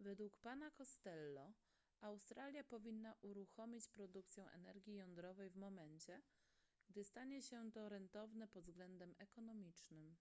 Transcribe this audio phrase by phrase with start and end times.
[0.00, 1.52] według pana costello
[2.00, 6.22] australia powinna uruchomić produkcję energii jądrowej w momencie
[6.88, 10.16] gdy stanie się to rentowne pod względem ekonomicznym